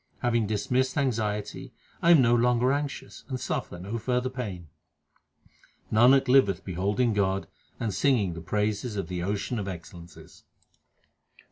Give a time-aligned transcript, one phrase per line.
[0.23, 4.67] Having dismissed anxiety I am no longer anxious, and suffer no further pain.
[5.93, 7.45] Nanak liveth beholding God
[7.79, 10.43] and singing the praises of the Ocean of excellences.